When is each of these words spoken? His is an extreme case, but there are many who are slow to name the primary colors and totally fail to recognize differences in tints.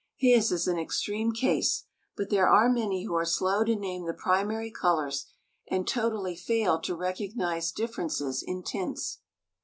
His 0.17 0.51
is 0.51 0.67
an 0.67 0.79
extreme 0.79 1.31
case, 1.31 1.83
but 2.17 2.31
there 2.31 2.49
are 2.49 2.67
many 2.71 3.03
who 3.03 3.13
are 3.13 3.23
slow 3.23 3.63
to 3.65 3.75
name 3.75 4.07
the 4.07 4.15
primary 4.15 4.71
colors 4.71 5.27
and 5.69 5.87
totally 5.87 6.35
fail 6.35 6.79
to 6.79 6.95
recognize 6.95 7.71
differences 7.71 8.41
in 8.41 8.63
tints. 8.63 9.19